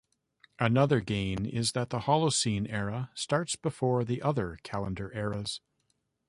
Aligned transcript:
Another 0.57 0.99
gain 0.99 1.45
is 1.45 1.73
that 1.73 1.91
the 1.91 1.99
Holocene 1.99 2.65
Era 2.67 3.11
starts 3.13 3.55
before 3.55 4.03
the 4.03 4.19
other 4.23 4.57
calendar 4.63 5.13
eras. 5.13 5.61